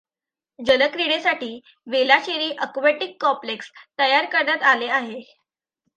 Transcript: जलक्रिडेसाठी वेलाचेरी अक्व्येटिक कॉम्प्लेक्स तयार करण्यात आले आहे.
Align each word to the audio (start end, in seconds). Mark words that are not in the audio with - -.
जलक्रिडेसाठी 0.59 1.49
वेलाचेरी 1.87 2.49
अक्व्येटिक 2.59 3.15
कॉम्प्लेक्स 3.21 3.71
तयार 3.99 4.25
करण्यात 4.31 4.63
आले 4.65 4.87
आहे. 4.91 5.21